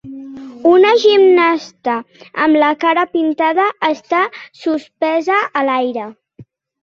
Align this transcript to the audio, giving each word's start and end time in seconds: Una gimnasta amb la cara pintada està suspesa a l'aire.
Una 0.67 0.93
gimnasta 1.01 1.97
amb 2.45 2.59
la 2.63 2.71
cara 2.83 3.03
pintada 3.11 3.65
està 3.89 4.21
suspesa 4.63 5.37
a 5.61 5.63
l'aire. 5.69 6.07